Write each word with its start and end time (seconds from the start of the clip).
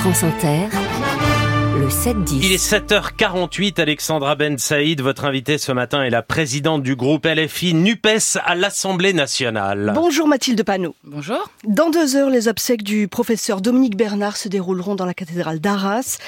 France 0.00 0.22
Inter, 0.22 0.89
le 1.80 1.88
7-10. 1.88 2.40
Il 2.42 2.52
est 2.52 2.62
7h48, 2.62 3.80
Alexandra 3.80 4.34
Ben 4.34 4.58
Saïd, 4.58 5.00
votre 5.00 5.24
invitée 5.24 5.56
ce 5.56 5.72
matin 5.72 6.02
est 6.02 6.10
la 6.10 6.20
présidente 6.22 6.82
du 6.82 6.94
groupe 6.94 7.24
LFI 7.24 7.72
NUPES 7.72 8.36
à 8.44 8.54
l'Assemblée 8.54 9.14
nationale. 9.14 9.92
Bonjour 9.94 10.28
Mathilde 10.28 10.62
Panot. 10.62 10.94
Bonjour. 11.04 11.50
Dans 11.64 11.88
deux 11.88 12.16
heures, 12.16 12.28
les 12.28 12.48
obsèques 12.48 12.82
du 12.82 13.08
professeur 13.08 13.62
Dominique 13.62 13.96
Bernard 13.96 14.36
se 14.36 14.48
dérouleront 14.48 14.94
dans 14.94 15.06
la 15.06 15.14
cathédrale 15.14 15.58
d'Arras. 15.58 16.18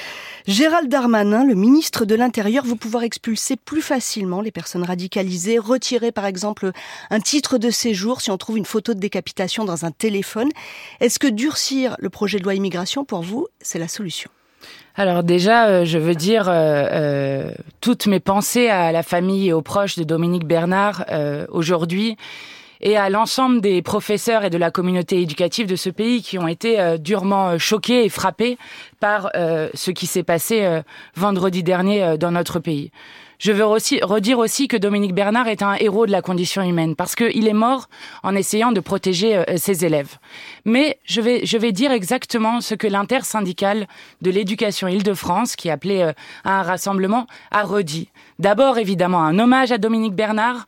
Gérald 0.47 0.89
Darmanin, 0.89 1.45
le 1.45 1.53
ministre 1.53 2.05
de 2.05 2.15
l'Intérieur, 2.15 2.65
veut 2.65 2.75
pouvoir 2.75 3.03
expulser 3.03 3.55
plus 3.55 3.83
facilement 3.83 4.41
les 4.41 4.51
personnes 4.51 4.83
radicalisées, 4.83 5.59
retirer 5.59 6.11
par 6.11 6.25
exemple 6.25 6.71
un 7.11 7.19
titre 7.19 7.59
de 7.59 7.69
séjour 7.69 8.21
si 8.21 8.31
on 8.31 8.37
trouve 8.39 8.57
une 8.57 8.65
photo 8.65 8.95
de 8.95 8.99
décapitation 8.99 9.65
dans 9.65 9.85
un 9.85 9.91
téléphone. 9.91 10.49
Est-ce 10.99 11.19
que 11.19 11.27
durcir 11.27 11.95
le 11.99 12.09
projet 12.09 12.39
de 12.39 12.43
loi 12.43 12.55
immigration, 12.55 13.05
pour 13.05 13.21
vous, 13.21 13.45
c'est 13.61 13.79
la 13.79 13.87
solution? 13.87 14.31
Alors 14.95 15.23
déjà, 15.23 15.67
euh, 15.67 15.85
je 15.85 15.97
veux 15.97 16.13
dire 16.13 16.47
euh, 16.47 16.85
euh, 16.91 17.51
toutes 17.81 18.05
mes 18.05 18.19
pensées 18.19 18.69
à 18.69 18.91
la 18.91 19.01
famille 19.01 19.49
et 19.49 19.53
aux 19.53 19.63
proches 19.63 19.97
de 19.97 20.03
Dominique 20.03 20.45
Bernard 20.45 21.05
aujourd'hui 21.49 22.15
et 22.81 22.97
à 22.97 23.09
l'ensemble 23.09 23.61
des 23.61 23.81
professeurs 23.81 24.43
et 24.43 24.49
de 24.49 24.57
la 24.57 24.69
communauté 24.69 25.21
éducative 25.21 25.67
de 25.67 25.75
ce 25.75 25.89
pays 25.89 26.21
qui 26.21 26.37
ont 26.37 26.47
été 26.47 26.97
durement 26.99 27.57
choqués 27.57 28.05
et 28.05 28.09
frappés 28.09 28.57
par 28.99 29.31
ce 29.33 29.91
qui 29.91 30.05
s'est 30.05 30.23
passé 30.23 30.81
vendredi 31.15 31.63
dernier 31.63 32.17
dans 32.17 32.31
notre 32.31 32.59
pays. 32.59 32.91
Je 33.39 33.51
veux 33.51 33.65
aussi 33.65 33.99
redire 34.01 34.39
aussi 34.39 34.67
que 34.67 34.77
Dominique 34.77 35.13
Bernard 35.13 35.47
est 35.47 35.61
un 35.61 35.75
héros 35.75 36.05
de 36.05 36.11
la 36.11 36.21
condition 36.21 36.61
humaine 36.61 36.95
parce 36.95 37.15
qu'il 37.15 37.47
est 37.47 37.53
mort 37.53 37.87
en 38.23 38.35
essayant 38.35 38.71
de 38.71 38.79
protéger 38.79 39.37
euh, 39.37 39.43
ses 39.57 39.85
élèves. 39.85 40.17
Mais 40.65 40.99
je 41.05 41.21
vais, 41.21 41.45
je 41.45 41.57
vais 41.57 41.71
dire 41.71 41.91
exactement 41.91 42.61
ce 42.61 42.75
que 42.75 42.87
l'intersyndicale 42.87 43.87
de 44.21 44.31
l'éducation 44.31 44.87
Île-de-France, 44.87 45.55
qui 45.55 45.69
appelait 45.69 46.03
euh, 46.03 46.13
à 46.43 46.59
un 46.59 46.63
rassemblement, 46.63 47.27
a 47.51 47.63
redit. 47.63 48.09
D'abord, 48.43 48.77
évidemment, 48.77 49.23
un 49.23 49.39
hommage 49.39 49.71
à 49.71 49.77
Dominique 49.77 50.15
Bernard, 50.15 50.65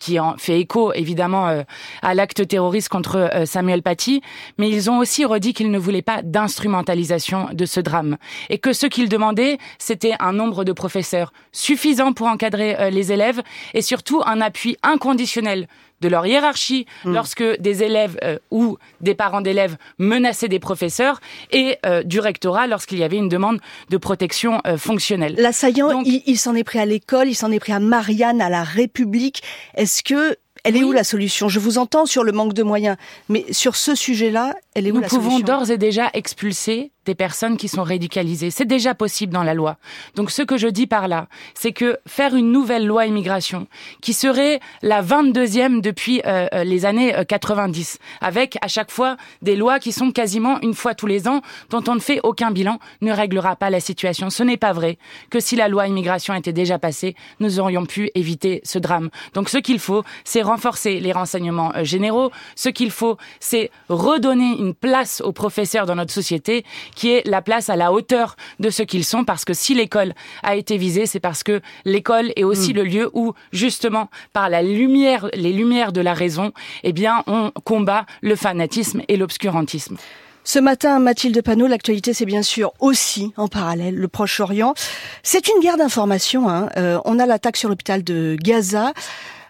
qui 0.00 0.18
en 0.18 0.36
fait 0.38 0.58
écho, 0.58 0.92
évidemment, 0.92 1.46
euh, 1.46 1.62
à 2.02 2.14
l'acte 2.14 2.48
terroriste 2.48 2.88
contre 2.88 3.30
Samuel 3.44 3.80
Paty, 3.80 4.22
mais 4.58 4.68
ils 4.68 4.90
ont 4.90 4.98
aussi 4.98 5.24
redit 5.24 5.54
qu'ils 5.54 5.70
ne 5.70 5.78
voulaient 5.78 6.02
pas 6.02 6.22
d'instrumentalisation 6.22 7.50
de 7.52 7.64
ce 7.64 7.78
drame. 7.78 8.16
Et 8.50 8.58
que 8.58 8.72
ce 8.72 8.86
qu'ils 8.86 9.08
demandaient, 9.08 9.58
c'était 9.78 10.14
un 10.18 10.32
nombre 10.32 10.64
de 10.64 10.72
professeurs 10.72 11.32
suffisant 11.52 12.12
pour 12.12 12.26
encadrer 12.26 12.74
euh, 12.80 12.90
les 12.90 13.12
élèves 13.12 13.40
et 13.72 13.82
surtout 13.82 14.20
un 14.26 14.40
appui 14.40 14.76
inconditionnel 14.82 15.68
de 16.02 16.08
leur 16.08 16.26
hiérarchie 16.26 16.86
mm. 17.04 17.14
lorsque 17.14 17.60
des 17.60 17.82
élèves 17.82 18.18
euh, 18.22 18.38
ou 18.50 18.76
des 19.00 19.14
parents 19.14 19.40
d'élèves 19.40 19.76
menaçaient 19.98 20.48
des 20.48 20.58
professeurs 20.58 21.20
et 21.50 21.78
euh, 21.86 22.02
du 22.02 22.20
rectorat 22.20 22.66
lorsqu'il 22.66 22.98
y 22.98 23.04
avait 23.04 23.16
une 23.16 23.30
demande 23.30 23.60
de 23.88 23.96
protection 23.96 24.60
fonctionnelle. 24.76 25.34
L'assaillant, 25.38 26.02
il, 26.04 26.22
il 26.26 26.38
s'en 26.38 26.54
est 26.54 26.64
pris 26.64 26.78
à 26.78 26.84
l'école, 26.84 27.28
il 27.28 27.34
s'en 27.34 27.50
est 27.50 27.60
pris 27.60 27.72
à 27.72 27.80
Marianne, 27.80 28.42
à 28.42 28.50
la 28.50 28.64
République. 28.64 29.42
Est-ce 29.74 30.02
que 30.02 30.36
elle 30.64 30.76
est 30.76 30.84
où 30.84 30.92
la 30.92 31.04
solution? 31.04 31.48
Je 31.48 31.58
vous 31.58 31.78
entends 31.78 32.06
sur 32.06 32.22
le 32.22 32.32
manque 32.32 32.52
de 32.52 32.62
moyens, 32.62 32.96
mais 33.28 33.44
sur 33.50 33.74
ce 33.74 33.94
sujet-là, 33.94 34.54
elle 34.74 34.86
est 34.86 34.92
où 34.92 35.00
la 35.00 35.08
solution? 35.08 35.30
Nous 35.30 35.38
pouvons 35.38 35.40
d'ores 35.40 35.70
et 35.70 35.78
déjà 35.78 36.10
expulser 36.14 36.92
des 37.04 37.14
personnes 37.14 37.56
qui 37.56 37.68
sont 37.68 37.82
radicalisées. 37.82 38.50
C'est 38.50 38.64
déjà 38.64 38.94
possible 38.94 39.32
dans 39.32 39.42
la 39.42 39.54
loi. 39.54 39.76
Donc 40.14 40.30
ce 40.30 40.42
que 40.42 40.56
je 40.56 40.68
dis 40.68 40.86
par 40.86 41.08
là, 41.08 41.26
c'est 41.54 41.72
que 41.72 41.98
faire 42.06 42.34
une 42.34 42.52
nouvelle 42.52 42.86
loi 42.86 43.06
immigration, 43.06 43.66
qui 44.00 44.12
serait 44.12 44.60
la 44.82 45.02
22e 45.02 45.80
depuis 45.80 46.22
euh, 46.26 46.46
euh, 46.54 46.64
les 46.64 46.86
années 46.86 47.14
90, 47.26 47.98
euh, 48.00 48.26
avec 48.26 48.58
à 48.62 48.68
chaque 48.68 48.90
fois 48.90 49.16
des 49.42 49.56
lois 49.56 49.78
qui 49.78 49.92
sont 49.92 50.12
quasiment 50.12 50.60
une 50.60 50.74
fois 50.74 50.94
tous 50.94 51.06
les 51.06 51.28
ans, 51.28 51.42
dont 51.70 51.82
on 51.88 51.94
ne 51.94 52.00
fait 52.00 52.20
aucun 52.22 52.50
bilan, 52.50 52.78
ne 53.00 53.12
réglera 53.12 53.56
pas 53.56 53.70
la 53.70 53.80
situation. 53.80 54.30
Ce 54.30 54.42
n'est 54.42 54.56
pas 54.56 54.72
vrai 54.72 54.98
que 55.30 55.40
si 55.40 55.56
la 55.56 55.68
loi 55.68 55.88
immigration 55.88 56.34
était 56.34 56.52
déjà 56.52 56.78
passée, 56.78 57.14
nous 57.40 57.58
aurions 57.58 57.86
pu 57.86 58.10
éviter 58.14 58.60
ce 58.64 58.78
drame. 58.78 59.10
Donc 59.34 59.48
ce 59.48 59.58
qu'il 59.58 59.78
faut, 59.78 60.04
c'est 60.24 60.42
renforcer 60.42 61.00
les 61.00 61.12
renseignements 61.12 61.72
généraux. 61.82 62.30
Ce 62.54 62.68
qu'il 62.68 62.90
faut, 62.90 63.16
c'est 63.40 63.70
redonner 63.88 64.56
une 64.58 64.74
place 64.74 65.20
aux 65.20 65.32
professeurs 65.32 65.86
dans 65.86 65.96
notre 65.96 66.12
société 66.12 66.64
qui 66.94 67.10
est 67.10 67.26
la 67.26 67.42
place 67.42 67.70
à 67.70 67.76
la 67.76 67.92
hauteur 67.92 68.36
de 68.60 68.70
ce 68.70 68.82
qu'ils 68.82 69.04
sont, 69.04 69.24
parce 69.24 69.44
que 69.44 69.54
si 69.54 69.74
l'école 69.74 70.14
a 70.42 70.56
été 70.56 70.76
visée, 70.76 71.06
c'est 71.06 71.20
parce 71.20 71.42
que 71.42 71.60
l'école 71.84 72.32
est 72.36 72.44
aussi 72.44 72.72
hmm. 72.72 72.76
le 72.76 72.84
lieu 72.84 73.10
où, 73.12 73.34
justement, 73.52 74.08
par 74.32 74.48
la 74.48 74.62
lumière, 74.62 75.28
les 75.34 75.52
lumières 75.52 75.92
de 75.92 76.00
la 76.00 76.14
raison, 76.14 76.52
eh 76.82 76.92
bien, 76.92 77.22
on 77.26 77.52
combat 77.64 78.06
le 78.20 78.36
fanatisme 78.36 79.02
et 79.08 79.16
l'obscurantisme. 79.16 79.96
Ce 80.44 80.58
matin, 80.58 80.98
Mathilde 80.98 81.40
Panot, 81.40 81.68
l'actualité, 81.68 82.12
c'est 82.12 82.26
bien 82.26 82.42
sûr 82.42 82.72
aussi 82.80 83.32
en 83.36 83.46
parallèle 83.46 83.94
le 83.94 84.08
Proche-Orient. 84.08 84.74
C'est 85.22 85.46
une 85.46 85.60
guerre 85.60 85.76
d'information. 85.76 86.48
Hein. 86.48 86.68
Euh, 86.76 86.98
on 87.04 87.20
a 87.20 87.26
l'attaque 87.26 87.56
sur 87.56 87.68
l'hôpital 87.68 88.02
de 88.02 88.36
Gaza. 88.40 88.92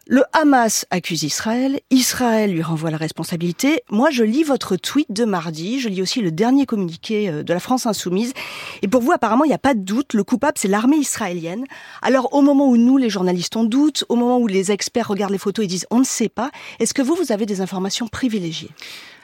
Le 0.08 0.24
Hamas 0.32 0.84
accuse 0.90 1.22
Israël, 1.22 1.78
Israël 1.90 2.52
lui 2.52 2.62
renvoie 2.62 2.90
la 2.90 2.96
responsabilité. 2.96 3.82
Moi, 3.88 4.10
je 4.10 4.24
lis 4.24 4.42
votre 4.42 4.74
tweet 4.74 5.12
de 5.12 5.24
mardi, 5.24 5.78
je 5.78 5.88
lis 5.88 6.02
aussi 6.02 6.20
le 6.20 6.32
dernier 6.32 6.66
communiqué 6.66 7.28
euh, 7.28 7.44
de 7.44 7.52
la 7.54 7.60
France 7.60 7.86
insoumise. 7.86 8.32
Et 8.82 8.88
pour 8.88 9.00
vous, 9.00 9.12
apparemment, 9.12 9.44
il 9.44 9.48
n'y 9.48 9.54
a 9.54 9.58
pas 9.58 9.74
de 9.74 9.80
doute, 9.80 10.14
le 10.14 10.24
coupable, 10.24 10.54
c'est 10.56 10.66
l'armée 10.66 10.96
israélienne. 10.96 11.64
Alors, 12.02 12.34
au 12.34 12.42
moment 12.42 12.68
où 12.68 12.76
nous, 12.76 12.96
les 12.98 13.10
journalistes, 13.10 13.54
on 13.54 13.62
doute, 13.62 14.04
au 14.08 14.16
moment 14.16 14.38
où 14.38 14.48
les 14.48 14.72
experts 14.72 15.06
regardent 15.06 15.32
les 15.32 15.38
photos 15.38 15.64
et 15.64 15.68
disent 15.68 15.86
on 15.92 16.00
ne 16.00 16.04
sait 16.04 16.28
pas, 16.28 16.50
est-ce 16.80 16.94
que 16.94 17.02
vous, 17.02 17.14
vous 17.14 17.30
avez 17.30 17.46
des 17.46 17.60
informations 17.60 18.08
privilégiées? 18.08 18.70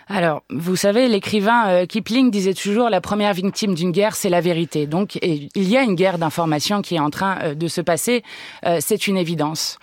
Alors, 0.06 0.44
vous 0.48 0.76
savez, 0.76 1.08
l'écrivain 1.08 1.68
euh, 1.70 1.86
Kipling 1.86 2.30
disait 2.30 2.54
toujours 2.54 2.88
la 2.88 3.00
première 3.00 3.34
victime 3.34 3.74
d'une 3.74 3.90
guerre, 3.90 4.14
c'est 4.14 4.30
la 4.30 4.40
vérité. 4.40 4.86
Donc, 4.86 5.18
il 5.22 5.50
y 5.68 5.76
a 5.76 5.82
une 5.82 5.96
guerre 5.96 6.18
d'information 6.18 6.82
qui 6.82 6.94
est 6.94 7.00
en 7.00 7.10
train 7.10 7.36
euh, 7.42 7.54
de 7.56 7.66
se 7.66 7.80
passer, 7.80 8.22
c'est 8.78 9.08
une 9.08 9.16
évidence. 9.16 9.78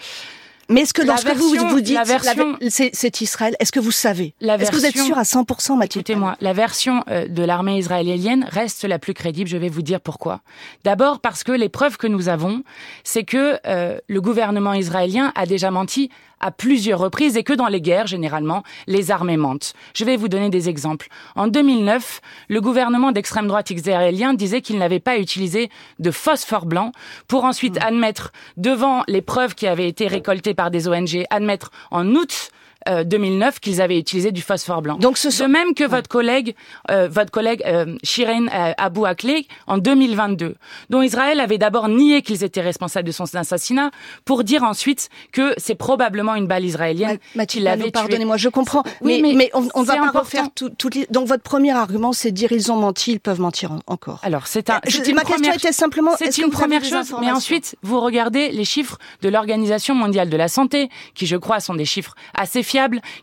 Mais 0.69 0.81
est-ce 0.81 0.93
que 0.93 1.01
lorsque 1.01 1.29
vous 1.29 1.55
vous 1.69 1.81
dites 1.81 1.99
version... 2.05 2.57
c'est 2.69 3.21
Israël, 3.21 3.55
est-ce 3.59 3.71
que 3.71 3.79
vous 3.79 3.91
savez? 3.91 4.33
Est-ce 4.41 4.71
que 4.71 4.75
vous 4.75 4.85
êtes 4.85 4.97
sûr 4.97 5.17
à 5.17 5.23
100% 5.23 5.77
Mathilde? 5.77 6.05
Écoutez-moi, 6.05 6.35
la 6.41 6.53
version 6.53 7.03
euh, 7.09 7.27
de 7.27 7.43
l'armée 7.43 7.77
israélienne 7.77 8.45
reste 8.49 8.83
la 8.83 8.99
plus 8.99 9.13
crédible. 9.13 9.49
Je 9.49 9.57
vais 9.57 9.69
vous 9.69 9.81
dire 9.81 10.01
pourquoi. 10.01 10.41
D'abord 10.83 11.19
parce 11.19 11.43
que 11.43 11.51
les 11.51 11.69
preuves 11.69 11.97
que 11.97 12.07
nous 12.07 12.29
avons, 12.29 12.63
c'est 13.03 13.23
que 13.23 13.59
euh, 13.65 13.99
le 14.07 14.21
gouvernement 14.21 14.73
israélien 14.73 15.31
a 15.35 15.45
déjà 15.45 15.71
menti 15.71 16.09
à 16.39 16.51
plusieurs 16.51 16.99
reprises 16.99 17.37
et 17.37 17.43
que 17.43 17.53
dans 17.53 17.67
les 17.67 17.81
guerres, 17.81 18.07
généralement, 18.07 18.63
les 18.87 19.11
armées 19.11 19.37
mentent. 19.37 19.73
Je 19.93 20.05
vais 20.05 20.17
vous 20.17 20.27
donner 20.27 20.49
des 20.49 20.69
exemples. 20.69 21.07
En 21.35 21.47
2009, 21.47 22.21
le 22.49 22.61
gouvernement 22.61 23.11
d'extrême 23.11 23.47
droite 23.47 23.69
israélien 23.69 24.33
disait 24.33 24.61
qu'il 24.61 24.77
n'avait 24.77 24.99
pas 24.99 25.17
utilisé 25.17 25.69
de 25.99 26.11
phosphore 26.11 26.65
blanc 26.65 26.91
pour 27.27 27.43
ensuite 27.45 27.75
hmm. 27.75 27.87
admettre, 27.87 28.31
devant 28.57 29.03
les 29.07 29.21
preuves 29.21 29.55
qui 29.55 29.67
avaient 29.67 29.87
été 29.87 30.07
récoltées 30.07 30.53
par 30.53 30.71
des 30.71 30.87
ONG, 30.87 31.25
admettre 31.29 31.71
en 31.91 32.07
août 32.15 32.51
2009 32.87 33.55
euh, 33.55 33.57
qu'ils 33.61 33.81
avaient 33.81 33.97
utilisé 33.97 34.31
du 34.31 34.41
phosphore 34.41 34.81
blanc. 34.81 34.97
Donc 34.97 35.17
ce 35.17 35.27
De 35.43 35.47
même 35.47 35.73
que 35.73 35.83
votre 35.83 36.07
collègue, 36.07 36.55
euh, 36.91 37.07
votre 37.09 37.31
collègue 37.31 37.63
euh, 37.65 37.95
Shirin 38.03 38.47
euh, 38.47 38.73
Abu 38.77 39.05
Akleh 39.05 39.47
en 39.67 39.77
2022, 39.77 40.55
dont 40.89 41.01
Israël 41.01 41.39
avait 41.39 41.57
d'abord 41.57 41.87
nié 41.87 42.21
qu'ils 42.21 42.43
étaient 42.43 42.61
responsables 42.61 43.07
de 43.07 43.11
son 43.11 43.25
assassinat, 43.35 43.91
pour 44.23 44.43
dire 44.43 44.63
ensuite 44.63 45.09
que 45.31 45.53
c'est 45.57 45.75
probablement 45.75 46.35
une 46.35 46.47
balle 46.47 46.65
israélienne 46.65 47.17
qui 47.47 47.59
l'avait 47.59 47.91
Pardonnez-moi, 47.91 48.37
je 48.37 48.49
comprends, 48.49 48.83
mais, 49.01 49.21
mais, 49.23 49.49
on, 49.53 49.67
on 49.73 49.83
va 49.83 49.95
pas 49.95 50.19
refaire 50.19 50.47
toutes 50.53 50.95
les... 50.95 51.07
Donc 51.09 51.27
votre 51.27 51.43
premier 51.43 51.71
argument, 51.71 52.13
c'est 52.13 52.31
de 52.31 52.35
dire 52.35 52.51
ils 52.51 52.71
ont 52.71 52.75
menti, 52.75 53.13
ils 53.13 53.19
peuvent 53.19 53.39
mentir 53.39 53.71
encore. 53.87 54.19
Alors 54.23 54.47
c'est 54.47 54.69
un. 54.69 54.81
Je, 54.87 54.99
ma 55.13 55.23
question 55.23 55.53
était 55.53 55.71
simplement. 55.71 56.11
C'est 56.17 56.37
une 56.37 56.49
première 56.49 56.83
chose, 56.83 57.15
mais 57.19 57.31
ensuite 57.31 57.75
vous 57.81 57.99
regardez 57.99 58.49
les 58.49 58.65
chiffres 58.65 58.97
de 59.21 59.29
l'Organisation 59.29 59.95
mondiale 59.95 60.29
de 60.29 60.37
la 60.37 60.47
santé, 60.47 60.89
qui 61.13 61.25
je 61.25 61.37
crois 61.37 61.59
sont 61.59 61.75
des 61.75 61.85
chiffres 61.85 62.15
assez 62.33 62.63
fiables 62.63 62.74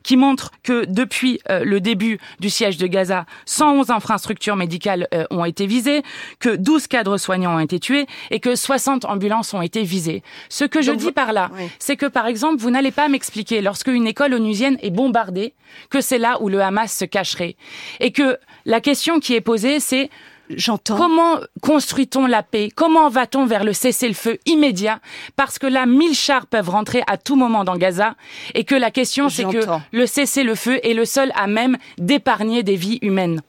qui 0.03 0.17
montre 0.17 0.51
que 0.63 0.85
depuis 0.87 1.41
euh, 1.51 1.65
le 1.65 1.81
début 1.81 2.19
du 2.41 2.51
siège 2.51 2.77
de 2.77 2.87
Gaza, 2.87 3.27
111 3.47 3.91
infrastructures 3.91 4.57
médicales 4.57 5.09
euh, 5.15 5.25
ont 5.31 5.45
été 5.45 5.67
visées, 5.67 6.03
que 6.41 6.57
12 6.57 6.87
cadres 6.87 7.19
soignants 7.19 7.57
ont 7.57 7.61
été 7.61 7.79
tués 7.79 8.07
et 8.31 8.41
que 8.41 8.55
60 8.55 9.05
ambulances 9.05 9.55
ont 9.55 9.63
été 9.63 9.83
visées. 9.83 10.23
Ce 10.49 10.65
que 10.65 10.83
je 10.83 10.93
dis 10.93 11.13
par 11.13 11.33
là, 11.33 11.51
c'est 11.79 11.97
que 11.97 12.07
par 12.07 12.27
exemple, 12.27 12.61
vous 12.61 12.71
n'allez 12.71 12.91
pas 12.91 13.09
m'expliquer 13.09 13.61
lorsque 13.61 13.89
une 13.89 14.07
école 14.07 14.35
onusienne 14.35 14.79
est 14.83 14.91
bombardée 14.91 15.55
que 15.91 16.01
c'est 16.01 16.19
là 16.19 16.39
où 16.41 16.49
le 16.49 16.61
Hamas 16.61 16.93
se 16.93 17.05
cacherait 17.05 17.57
et 18.01 18.13
que 18.13 18.39
la 18.65 18.81
question 18.81 19.21
qui 19.21 19.35
est 19.35 19.41
posée, 19.41 19.81
c'est 19.81 20.11
J'entends. 20.51 20.97
Comment 20.97 21.39
construit-on 21.61 22.27
la 22.27 22.43
paix? 22.43 22.71
Comment 22.75 23.09
va-t-on 23.09 23.47
vers 23.47 23.65
le 23.65 23.73
cessez-le-feu 23.73 24.39
immédiat? 24.47 25.01
Parce 25.37 25.59
que 25.59 25.67
là, 25.67 25.87
mille 25.87 26.15
chars 26.15 26.47
peuvent 26.47 26.69
rentrer 26.71 27.03
à 27.07 27.17
tout 27.17 27.37
moment 27.37 27.65
dans 27.65 27.77
Gaza 27.77 28.15
et 28.55 28.65
que 28.65 28.75
la 28.75 28.91
question, 28.91 29.29
c'est 29.29 29.45
que 29.45 29.65
le 29.93 30.07
cessez-le-feu 30.07 30.81
est 30.85 30.95
le 30.95 31.05
seul 31.05 31.33
à 31.35 31.47
même 31.47 31.79
d'épargner 31.99 32.63
des 32.63 32.77
vies 32.77 32.99
humaines. 33.03 33.43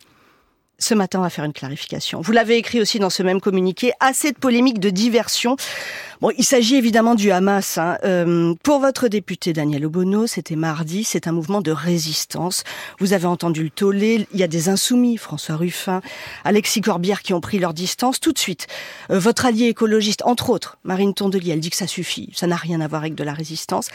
Ce 0.83 0.93
matin, 0.93 1.19
on 1.19 1.21
va 1.21 1.29
faire 1.29 1.45
une 1.45 1.53
clarification. 1.53 2.19
Vous 2.19 2.33
l'avez 2.33 2.57
écrit 2.57 2.81
aussi 2.81 2.99
dans 2.99 3.09
ce 3.09 3.23
même 3.23 3.39
communiqué, 3.39 3.93
assez 4.01 4.33
de 4.33 4.37
polémiques, 4.37 4.79
de 4.79 4.89
diversion. 4.89 5.55
Bon, 6.19 6.29
il 6.37 6.43
s'agit 6.43 6.75
évidemment 6.75 7.15
du 7.15 7.31
Hamas. 7.31 7.77
Hein. 7.77 7.97
Euh, 8.03 8.53
pour 8.63 8.79
votre 8.79 9.07
député 9.07 9.53
Daniel 9.53 9.85
Obono, 9.85 10.27
c'était 10.27 10.57
mardi, 10.57 11.05
c'est 11.05 11.25
un 11.25 11.31
mouvement 11.31 11.61
de 11.61 11.71
résistance. 11.71 12.65
Vous 12.99 13.13
avez 13.13 13.27
entendu 13.27 13.63
le 13.63 13.69
tollé, 13.69 14.27
il 14.33 14.39
y 14.41 14.43
a 14.43 14.47
des 14.47 14.67
insoumis, 14.67 15.15
François 15.15 15.55
Ruffin, 15.55 16.01
Alexis 16.43 16.81
Corbière 16.81 17.21
qui 17.21 17.33
ont 17.33 17.39
pris 17.39 17.59
leur 17.59 17.73
distance. 17.73 18.19
Tout 18.19 18.33
de 18.33 18.39
suite, 18.39 18.67
euh, 19.09 19.19
votre 19.19 19.45
allié 19.45 19.67
écologiste, 19.67 20.21
entre 20.25 20.49
autres, 20.49 20.79
Marine 20.83 21.13
Tondelier, 21.13 21.53
elle 21.53 21.61
dit 21.61 21.69
que 21.69 21.77
ça 21.77 21.87
suffit, 21.87 22.29
ça 22.35 22.45
n'a 22.45 22.57
rien 22.57 22.81
à 22.81 22.89
voir 22.89 23.03
avec 23.03 23.15
de 23.15 23.23
la 23.23 23.33
résistance. 23.33 23.87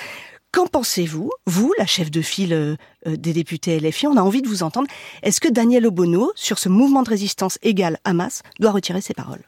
Qu'en 0.50 0.67
pensez-vous, 0.67 1.31
vous, 1.47 1.75
la 1.79 1.85
chef 1.85 2.11
de 2.11 2.23
file 2.23 2.55
euh, 2.55 2.77
des 3.06 3.35
députés 3.35 3.79
LFI 3.79 4.06
On 4.06 4.17
a 4.17 4.23
envie 4.23 4.41
de 4.41 4.49
vous 4.49 4.62
entendre. 4.62 4.89
Est-ce 5.23 5.41
que 5.41 5.49
Daniel 5.49 5.87
Obono, 5.87 6.33
sur 6.35 6.59
ce 6.59 6.71
mouvement 6.71 7.03
de 7.03 7.11
résistance 7.11 7.59
égal 7.62 7.99
Hamas, 8.05 8.43
doit 8.59 8.71
retirer 8.71 9.03
ses 9.03 9.12
paroles? 9.15 9.43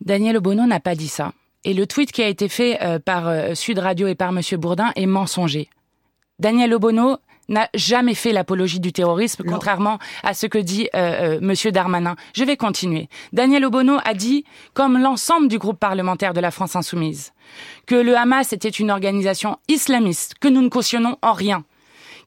Daniel 0.00 0.36
Obono 0.36 0.64
n'a 0.66 0.78
pas 0.78 0.94
dit 0.94 1.08
ça. 1.08 1.32
Et 1.64 1.74
le 1.74 1.86
tweet 1.86 2.12
qui 2.12 2.22
a 2.22 2.28
été 2.28 2.48
fait 2.48 2.80
euh, 2.82 3.00
par 3.00 3.26
euh, 3.26 3.54
Sud 3.54 3.80
Radio 3.80 4.06
et 4.06 4.14
par 4.14 4.30
Monsieur 4.30 4.58
Bourdin 4.58 4.92
est 4.94 5.06
mensonger. 5.06 5.68
Daniel 6.38 6.72
Obono 6.72 7.16
n'a 7.48 7.68
jamais 7.74 8.14
fait 8.14 8.32
l'apologie 8.32 8.80
du 8.80 8.92
terrorisme, 8.92 9.44
contrairement 9.44 9.98
à 10.22 10.34
ce 10.34 10.46
que 10.46 10.58
dit 10.58 10.88
euh, 10.94 11.38
Monsieur 11.40 11.72
Darmanin. 11.72 12.16
Je 12.34 12.44
vais 12.44 12.56
continuer. 12.56 13.08
Daniel 13.32 13.64
Obono 13.64 13.98
a 14.04 14.14
dit, 14.14 14.44
comme 14.74 14.98
l'ensemble 14.98 15.48
du 15.48 15.58
groupe 15.58 15.78
parlementaire 15.78 16.34
de 16.34 16.40
la 16.40 16.50
France 16.50 16.76
insoumise, 16.76 17.32
que 17.86 17.94
le 17.94 18.16
Hamas 18.16 18.52
était 18.52 18.68
une 18.68 18.90
organisation 18.90 19.58
islamiste 19.68 20.34
que 20.40 20.48
nous 20.48 20.62
ne 20.62 20.68
cautionnons 20.68 21.16
en 21.22 21.32
rien 21.32 21.64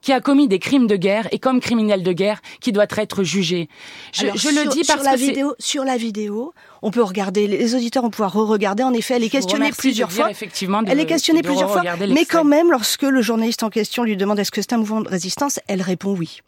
qui 0.01 0.13
a 0.13 0.19
commis 0.19 0.47
des 0.47 0.59
crimes 0.59 0.87
de 0.87 0.95
guerre 0.95 1.27
et 1.31 1.39
comme 1.39 1.59
criminel 1.59 2.03
de 2.03 2.11
guerre 2.11 2.41
qui 2.59 2.71
doit 2.71 2.87
être 2.97 3.23
jugé. 3.23 3.69
Je, 4.13 4.25
le 4.25 4.69
dis 4.69 4.83
parce 4.83 5.01
sur 5.01 5.11
la 5.11 5.15
vidéo, 5.15 5.55
sur 5.59 5.83
la 5.83 5.97
vidéo, 5.97 6.53
on 6.81 6.91
peut 6.91 7.03
regarder, 7.03 7.47
les 7.47 7.75
auditeurs 7.75 8.03
vont 8.03 8.09
pouvoir 8.09 8.33
re-regarder. 8.33 8.83
En 8.83 8.93
effet, 8.93 9.15
elle 9.15 9.23
est 9.23 9.29
questionnée 9.29 9.71
plusieurs 9.71 10.11
fois. 10.11 10.31
Effectivement, 10.31 10.81
elle 10.87 10.99
est 10.99 11.05
questionnée 11.05 11.41
plusieurs 11.41 11.71
fois, 11.71 11.83
mais 12.09 12.25
quand 12.25 12.43
même, 12.43 12.71
lorsque 12.71 13.03
le 13.03 13.21
journaliste 13.21 13.63
en 13.63 13.69
question 13.69 14.03
lui 14.03 14.17
demande 14.17 14.39
est-ce 14.39 14.51
que 14.51 14.61
c'est 14.61 14.73
un 14.73 14.77
mouvement 14.77 15.01
de 15.01 15.09
résistance, 15.09 15.59
elle 15.67 15.81
répond 15.81 16.15
oui. 16.17 16.41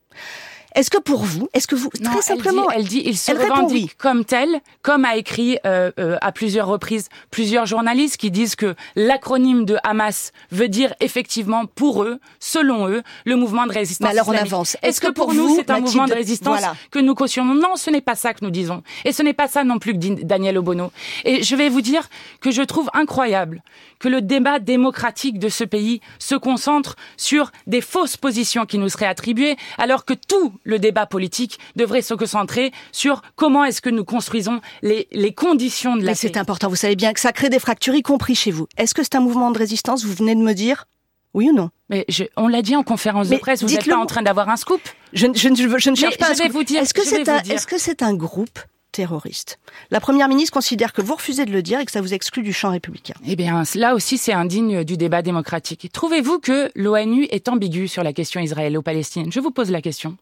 Est-ce 0.75 0.89
que 0.89 0.97
pour 0.97 1.23
vous, 1.23 1.49
est-ce 1.53 1.67
que 1.67 1.75
vous, 1.75 1.89
très 1.89 2.21
simplement, 2.21 2.69
elle 2.71 2.85
dit, 2.85 3.01
il 3.05 3.17
se 3.17 3.31
revendique 3.31 3.97
comme 3.97 4.25
tel, 4.25 4.61
comme 4.81 5.05
a 5.05 5.15
écrit 5.17 5.57
euh, 5.65 5.91
euh, 5.99 6.17
à 6.21 6.31
plusieurs 6.31 6.67
reprises 6.67 7.09
plusieurs 7.31 7.65
journalistes 7.65 8.17
qui 8.17 8.31
disent 8.31 8.55
que 8.55 8.75
l'acronyme 8.95 9.65
de 9.65 9.77
Hamas 9.83 10.31
veut 10.51 10.67
dire 10.67 10.93
effectivement 10.99 11.65
pour 11.65 12.03
eux, 12.03 12.19
selon 12.39 12.87
eux, 12.87 13.03
le 13.25 13.35
mouvement 13.35 13.65
de 13.65 13.73
résistance. 13.73 14.07
Mais 14.07 14.19
alors 14.19 14.29
on 14.29 14.33
avance. 14.33 14.77
Est-ce 14.81 15.01
que, 15.01 15.11
pour 15.11 15.33
nous 15.33 15.55
c'est 15.55 15.69
un 15.69 15.79
mouvement 15.79 16.05
de 16.05 16.13
résistance 16.13 16.61
que 16.91 16.99
nous 16.99 17.15
cautionnons 17.15 17.55
Non, 17.55 17.75
ce 17.75 17.89
n'est 17.89 18.01
pas 18.01 18.15
ça 18.15 18.33
que 18.33 18.43
nous 18.43 18.51
disons, 18.51 18.83
et 19.05 19.11
ce 19.11 19.23
n'est 19.23 19.33
pas 19.33 19.47
ça 19.47 19.63
non 19.63 19.79
plus 19.79 19.93
que 19.93 19.97
dit 19.97 20.15
Daniel 20.23 20.57
Obono. 20.57 20.91
Et 21.25 21.43
je 21.43 21.55
vais 21.55 21.69
vous 21.69 21.81
dire 21.81 22.09
que 22.41 22.51
je 22.51 22.61
trouve 22.61 22.89
incroyable 22.93 23.61
que 23.99 24.09
le 24.09 24.21
débat 24.21 24.59
démocratique 24.59 25.39
de 25.39 25.49
ce 25.49 25.63
pays 25.63 26.01
se 26.19 26.35
concentre 26.35 26.97
sur 27.15 27.51
des 27.67 27.81
fausses 27.81 28.17
positions 28.17 28.65
qui 28.65 28.77
nous 28.77 28.89
seraient 28.89 29.05
attribuées, 29.05 29.55
alors 29.77 30.03
que 30.03 30.13
tout 30.13 30.51
le 30.63 30.79
débat 30.79 31.05
politique 31.05 31.59
devrait 31.75 32.01
se 32.01 32.13
concentrer 32.13 32.71
sur 32.91 33.21
comment 33.35 33.63
est-ce 33.65 33.81
que 33.81 33.89
nous 33.89 34.05
construisons 34.05 34.61
les, 34.81 35.07
les 35.11 35.33
conditions 35.33 35.95
de 35.95 36.01
la 36.03 36.11
Mais 36.11 36.15
c'est 36.15 36.37
important, 36.37 36.69
vous 36.69 36.75
savez 36.75 36.95
bien 36.95 37.13
que 37.13 37.19
ça 37.19 37.31
crée 37.31 37.49
des 37.49 37.59
fractures, 37.59 37.95
y 37.95 38.01
compris 38.01 38.35
chez 38.35 38.51
vous. 38.51 38.67
Est-ce 38.77 38.93
que 38.93 39.03
c'est 39.03 39.15
un 39.15 39.21
mouvement 39.21 39.51
de 39.51 39.57
résistance 39.57 40.03
Vous 40.05 40.13
venez 40.13 40.35
de 40.35 40.41
me 40.41 40.53
dire? 40.53 40.85
Oui 41.33 41.49
ou 41.49 41.53
non? 41.53 41.69
Mais 41.89 42.05
on 42.37 42.47
l'a 42.47 42.61
dit 42.61 42.75
en 42.75 42.83
conférence 42.83 43.29
de 43.29 43.37
presse, 43.37 43.63
vous 43.63 43.69
n'êtes 43.69 43.89
pas 43.89 43.97
en 43.97 44.05
train 44.05 44.21
d'avoir 44.21 44.49
un 44.49 44.55
scoop 44.55 44.81
Je, 45.13 45.27
je, 45.33 45.49
je, 45.49 45.77
je 45.79 45.89
ne 45.89 45.95
cherche 45.95 46.17
pas 46.17 46.33
je 46.33 46.43
vais 46.43 46.49
Vous 46.49 46.63
dire, 46.63 46.81
est-ce 46.81 46.93
que 46.93 47.03
c'est 47.03 47.27
un, 47.27 47.39
est-ce 47.39 47.67
que 47.67 47.77
c'est 47.79 48.03
un 48.03 48.13
groupe 48.13 48.59
terroriste? 48.91 49.57
La 49.89 49.99
Première 49.99 50.27
ministre 50.27 50.53
considère 50.53 50.93
que 50.93 51.01
vous 51.01 51.15
refusez 51.15 51.45
de 51.45 51.51
le 51.51 51.63
dire 51.63 51.79
et 51.79 51.85
que 51.85 51.91
ça 51.91 52.01
vous 52.01 52.13
exclut 52.13 52.43
du 52.43 52.53
champ 52.53 52.69
républicain. 52.69 53.15
Eh 53.25 53.35
bien, 53.35 53.63
là 53.73 53.95
aussi, 53.95 54.19
c'est 54.19 54.33
indigne 54.33 54.83
du 54.83 54.95
débat 54.95 55.23
démocratique. 55.23 55.89
Trouvez-vous 55.91 56.37
que 56.39 56.69
l'ONU 56.75 57.25
est 57.31 57.49
ambiguë 57.49 57.87
sur 57.87 58.03
la 58.03 58.13
question 58.13 58.39
israélo-palestinienne 58.39 59.31
Je 59.31 59.39
vous 59.39 59.51
pose 59.51 59.71
la 59.71 59.81
question. 59.81 60.17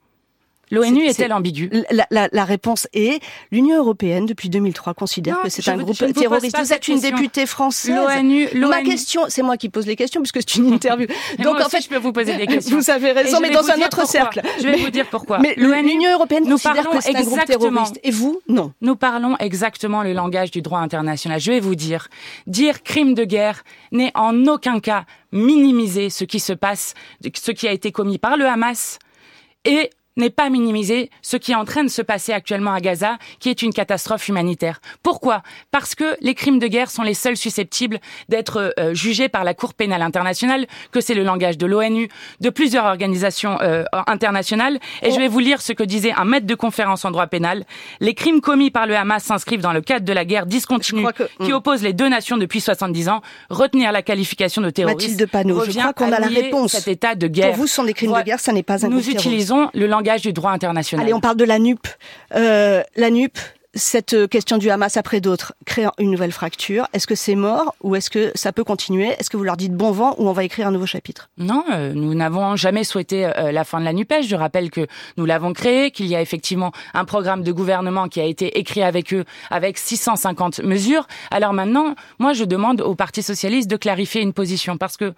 L'ONU 0.71 1.05
est-elle 1.05 1.33
ambiguë? 1.33 1.69
la, 1.91 2.07
la, 2.09 2.29
la, 2.31 2.45
réponse 2.45 2.87
est 2.93 3.21
l'Union 3.51 3.77
européenne 3.77 4.25
depuis 4.25 4.49
2003 4.49 4.93
considère 4.93 5.39
que 5.41 5.49
c'est 5.49 5.67
un 5.69 5.77
groupe 5.77 5.97
terroriste. 5.97 6.57
Vous, 6.57 6.73
êtes 6.73 6.87
une 6.87 6.99
députée 6.99 7.45
française. 7.45 7.93
L'ONU. 7.93 8.47
Ma 8.55 8.81
question, 8.81 9.23
c'est 9.27 9.43
moi 9.43 9.57
qui 9.57 9.69
pose 9.69 9.85
les 9.85 9.95
questions 9.95 10.21
puisque 10.21 10.39
c'est 10.39 10.59
une 10.59 10.73
interview. 10.73 11.07
Donc 11.39 11.59
en 11.59 11.69
fait, 11.69 11.81
je 11.81 11.89
peux 11.89 11.97
vous 11.97 12.13
poser 12.13 12.35
des 12.37 12.47
questions. 12.47 12.77
Vous 12.77 12.89
avez 12.89 13.11
raison, 13.11 13.39
mais 13.41 13.49
dans 13.49 13.69
un 13.69 13.81
autre 13.81 14.07
cercle. 14.07 14.41
Je 14.59 14.67
vais 14.67 14.77
vous 14.77 14.89
dire 14.89 15.07
pourquoi. 15.09 15.39
Mais 15.39 15.53
l'Union 15.57 16.11
européenne 16.13 16.43
nous 16.45 16.51
considère 16.51 16.89
que 16.89 17.01
c'est 17.01 17.15
un 17.15 17.21
groupe 17.21 17.45
terroriste. 17.45 17.99
Et 18.03 18.11
vous, 18.11 18.41
non. 18.47 18.71
Nous 18.81 18.95
parlons 18.95 19.35
exactement 19.37 20.03
le 20.03 20.13
langage 20.13 20.51
du 20.51 20.61
droit 20.61 20.79
international. 20.79 21.39
Je 21.39 21.51
vais 21.51 21.59
vous 21.59 21.75
dire, 21.75 22.07
dire 22.47 22.83
crime 22.83 23.13
de 23.13 23.23
guerre 23.23 23.63
n'est 23.91 24.11
en 24.15 24.45
aucun 24.45 24.79
cas 24.79 25.05
minimiser 25.31 26.09
ce 26.09 26.23
qui 26.23 26.39
se 26.39 26.53
passe, 26.53 26.93
ce 27.21 27.51
qui 27.51 27.67
a 27.67 27.71
été 27.71 27.91
commis 27.91 28.17
par 28.17 28.37
le 28.37 28.45
Hamas 28.45 28.99
et 29.65 29.89
n'est 30.17 30.29
pas 30.29 30.49
minimiser 30.49 31.09
ce 31.21 31.37
qui 31.37 31.51
est 31.51 31.55
en 31.55 31.65
train 31.65 31.83
de 31.83 31.89
se 31.89 32.01
passer 32.01 32.33
actuellement 32.33 32.73
à 32.73 32.79
Gaza, 32.81 33.17
qui 33.39 33.49
est 33.49 33.61
une 33.61 33.73
catastrophe 33.73 34.27
humanitaire. 34.27 34.81
Pourquoi? 35.03 35.41
Parce 35.71 35.95
que 35.95 36.17
les 36.21 36.35
crimes 36.35 36.59
de 36.59 36.67
guerre 36.67 36.91
sont 36.91 37.03
les 37.03 37.13
seuls 37.13 37.37
susceptibles 37.37 37.99
d'être 38.27 38.73
euh, 38.77 38.93
jugés 38.93 39.29
par 39.29 39.43
la 39.43 39.53
Cour 39.53 39.73
pénale 39.73 40.01
internationale, 40.01 40.67
que 40.91 40.99
c'est 40.99 41.13
le 41.13 41.23
langage 41.23 41.57
de 41.57 41.65
l'ONU, 41.65 42.09
de 42.41 42.49
plusieurs 42.49 42.85
organisations 42.85 43.59
euh, 43.61 43.83
internationales. 44.07 44.79
Et 45.01 45.11
je 45.11 45.17
vais 45.17 45.27
vous 45.27 45.39
lire 45.39 45.61
ce 45.61 45.71
que 45.71 45.83
disait 45.83 46.11
un 46.11 46.25
maître 46.25 46.45
de 46.45 46.55
conférence 46.55 47.05
en 47.05 47.11
droit 47.11 47.27
pénal. 47.27 47.65
Les 47.99 48.13
crimes 48.13 48.41
commis 48.41 48.69
par 48.69 48.87
le 48.87 48.95
Hamas 48.95 49.23
s'inscrivent 49.23 49.61
dans 49.61 49.73
le 49.73 49.81
cadre 49.81 50.05
de 50.05 50.13
la 50.13 50.25
guerre 50.25 50.45
discontinue 50.45 51.05
qui 51.39 51.51
hmm. 51.51 51.55
oppose 51.55 51.83
les 51.83 51.93
deux 51.93 52.09
nations 52.09 52.37
depuis 52.37 52.59
70 52.59 53.09
ans. 53.09 53.21
Retenir 53.49 53.91
la 53.91 54.01
qualification 54.01 54.61
de 54.61 54.69
terrorisme 54.69 55.11
Mathilde 55.11 55.29
Panot, 55.29 55.63
je 55.65 55.71
crois 55.71 55.93
qu'on 55.93 56.11
a 56.11 56.19
la 56.19 56.27
réponse. 56.27 56.71
Cet 56.71 56.87
état 56.87 57.15
de 57.15 57.27
guerre. 57.27 57.49
Pour 57.49 57.57
vous, 57.57 57.67
ce 57.67 57.75
sont 57.75 57.83
des 57.83 57.93
crimes 57.93 58.13
de 58.13 58.21
guerre, 58.21 58.39
ça 58.39 58.51
n'est 58.51 58.63
pas 58.63 58.85
un 58.85 58.89
Nous 58.89 59.09
utilisons 59.09 59.69
le 59.73 59.87
langage 59.87 60.00
du 60.01 60.33
droit 60.33 60.51
international. 60.51 61.05
Allez, 61.05 61.13
on 61.13 61.19
parle 61.19 61.37
de 61.37 61.45
la 61.45 61.59
NUP. 61.59 61.87
Euh, 62.35 62.83
la 62.95 63.09
NUP, 63.09 63.37
cette 63.73 64.27
question 64.27 64.57
du 64.57 64.69
Hamas 64.69 64.97
après 64.97 65.21
d'autres 65.21 65.53
crée 65.65 65.85
une 65.97 66.11
nouvelle 66.11 66.31
fracture. 66.31 66.87
Est-ce 66.91 67.07
que 67.07 67.15
c'est 67.15 67.35
mort 67.35 67.73
ou 67.81 67.95
est-ce 67.95 68.09
que 68.09 68.31
ça 68.35 68.51
peut 68.51 68.65
continuer? 68.65 69.15
Est-ce 69.17 69.29
que 69.29 69.37
vous 69.37 69.43
leur 69.43 69.55
dites 69.55 69.73
bon 69.73 69.91
vent 69.91 70.15
ou 70.17 70.27
on 70.27 70.33
va 70.33 70.43
écrire 70.43 70.67
un 70.67 70.71
nouveau 70.71 70.85
chapitre? 70.85 71.29
Non, 71.37 71.63
euh, 71.71 71.93
nous 71.93 72.13
n'avons 72.13 72.55
jamais 72.57 72.83
souhaité 72.83 73.25
euh, 73.25 73.51
la 73.51 73.63
fin 73.63 73.79
de 73.79 73.85
la 73.85 73.93
NUPES. 73.93 74.23
Je 74.27 74.35
rappelle 74.35 74.71
que 74.71 74.87
nous 75.17 75.25
l'avons 75.25 75.53
créé, 75.53 75.91
qu'il 75.91 76.07
y 76.07 76.15
a 76.15 76.21
effectivement 76.21 76.71
un 76.93 77.05
programme 77.05 77.43
de 77.43 77.51
gouvernement 77.51 78.09
qui 78.09 78.19
a 78.19 78.25
été 78.25 78.59
écrit 78.59 78.83
avec 78.83 79.13
eux 79.13 79.23
avec 79.49 79.77
650 79.77 80.59
mesures. 80.59 81.07
Alors 81.29 81.53
maintenant, 81.53 81.95
moi 82.19 82.33
je 82.33 82.43
demande 82.43 82.81
au 82.81 82.95
Parti 82.95 83.23
socialiste 83.23 83.69
de 83.69 83.77
clarifier 83.77 84.21
une 84.21 84.33
position 84.33 84.77
parce 84.77 84.97
que 84.97 85.13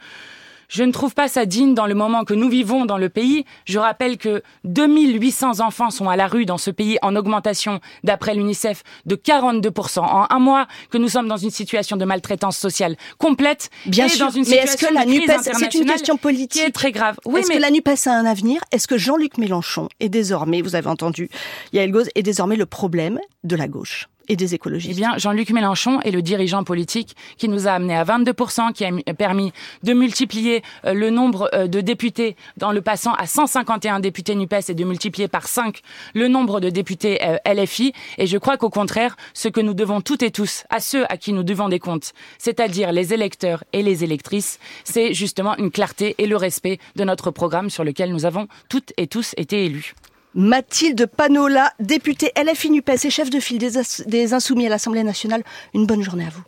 je 0.70 0.84
ne 0.84 0.92
trouve 0.92 1.14
pas 1.14 1.28
ça 1.28 1.46
digne 1.46 1.74
dans 1.74 1.86
le 1.86 1.96
moment 1.96 2.24
que 2.24 2.34
nous 2.34 2.50
vivons 2.50 2.86
dans 2.86 2.98
le 2.98 3.10
pays. 3.10 3.46
Je 3.66 3.80
rappelle 3.80 4.18
que 4.18 4.42
2800 4.64 5.60
enfants 5.60 5.90
sont 5.90 6.10
à 6.10 6.16
la 6.16 6.28
rue 6.28 6.46
dans 6.46 6.58
ce 6.58 6.72
pays 6.72 6.98
en 7.02 7.16
augmentation, 7.16 7.80
d'après 8.04 8.36
l'UNICEF, 8.36 8.84
de 9.06 9.16
42% 9.16 10.00
en 10.00 10.28
un 10.30 10.40
mois, 10.40 10.68
que 10.90 10.98
nous 10.98 11.10
sommes 11.10 11.28
dans 11.28 11.38
une 11.38 11.52
situation 11.52 11.98
de 11.98 12.06
maltraitance 12.06 12.58
sociale 12.58 12.96
complète. 13.18 13.70
Bien 13.86 14.08
sûr, 14.08 14.30
mais 14.36 14.58
est-ce 14.58 14.78
que 14.78 14.94
la 14.94 15.06
NUPES, 15.06 15.52
c'est 15.54 15.74
une 15.74 15.86
question 15.86 16.18
politique 16.18 16.52
qui 16.54 16.60
est 16.60 16.72
très 16.72 16.92
grave. 16.92 17.18
Oui, 17.26 17.40
est-ce 17.40 17.52
que 17.52 17.58
la 17.58 17.72
NUPES 17.72 18.08
a 18.08 18.12
un 18.12 18.26
avenir? 18.26 18.62
Est-ce 18.72 18.88
que 18.88 18.98
Jean-Luc 18.98 19.38
Mélenchon 19.38 19.90
est 20.00 20.10
désormais, 20.10 20.62
vous 20.62 20.76
avez 20.76 20.90
entendu, 20.90 21.30
Yael 21.72 21.92
Gauze, 21.92 22.10
est 22.16 22.24
désormais 22.24 22.56
le 22.56 22.66
problème 22.66 23.20
de 23.44 23.56
la 23.56 23.68
gauche? 23.68 24.08
Et 24.30 24.36
des 24.36 24.56
écologistes. 24.56 24.94
Eh 24.94 25.00
bien, 25.00 25.18
Jean-Luc 25.18 25.52
Mélenchon 25.52 26.00
est 26.02 26.12
le 26.12 26.22
dirigeant 26.22 26.64
politique 26.64 27.16
qui 27.38 27.50
nous 27.50 27.68
a 27.68 27.72
amené 27.72 27.96
à 27.96 28.04
22%, 28.04 28.74
qui 28.74 28.86
a 28.86 29.14
permis 29.14 29.52
de 29.84 29.94
multiplier 29.94 30.64
euh, 30.86 30.94
le 30.94 31.10
nombre 31.10 31.50
euh, 31.54 31.68
de 31.68 31.82
députés 31.82 32.36
dans 32.58 32.72
le 32.72 32.82
passant 32.82 33.14
à 33.14 33.26
151 33.26 34.00
députés 34.00 34.36
NUPES 34.36 34.70
et 34.70 34.74
de 34.74 34.84
multiplier 34.84 35.28
par 35.28 35.48
5 35.48 35.82
le 36.14 36.28
nombre 36.28 36.60
de 36.60 36.70
députés 36.70 37.20
euh, 37.24 37.38
LFI. 37.46 37.94
Et 38.18 38.28
je 38.28 38.38
crois 38.38 38.58
qu'au 38.58 38.70
contraire, 38.70 39.16
ce 39.34 39.48
que 39.48 39.62
nous 39.62 39.74
devons 39.74 40.02
toutes 40.02 40.24
et 40.24 40.32
tous 40.32 40.64
à 40.70 40.80
ceux 40.80 41.06
à 41.10 41.18
qui 41.18 41.34
nous 41.34 41.44
devons 41.44 41.70
des 41.70 41.80
comptes, 41.80 42.14
c'est-à-dire 42.38 42.92
les 42.92 43.14
électeurs 43.14 43.64
et 43.74 43.84
les 43.84 44.04
électrices, 44.04 44.60
c'est 44.84 45.14
justement 45.14 45.56
une 45.58 45.72
clarté 45.72 46.16
et 46.18 46.28
le 46.28 46.38
respect 46.38 46.80
de 46.96 47.04
notre 47.04 47.32
programme 47.32 47.70
sur 47.70 47.84
lequel 47.84 48.12
nous 48.12 48.26
avons 48.26 48.48
toutes 48.70 48.94
et 48.98 49.08
tous 49.08 49.34
été 49.38 49.66
élus. 49.66 49.94
Mathilde 50.36 51.06
Panola, 51.06 51.74
députée 51.80 52.32
LFI 52.36 52.72
NUPES 52.72 53.06
et 53.06 53.10
chef 53.10 53.30
de 53.30 53.40
file 53.40 53.60
des, 53.60 54.34
Insoumis 54.34 54.66
à 54.66 54.70
l'Assemblée 54.70 55.04
nationale. 55.04 55.44
Une 55.74 55.86
bonne 55.86 56.02
journée 56.02 56.26
à 56.26 56.30
vous. 56.30 56.44